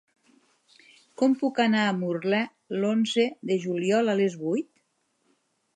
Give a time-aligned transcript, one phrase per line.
[1.21, 2.41] Com puc anar a Murla
[2.79, 4.71] l'onze de juliol a les vuit?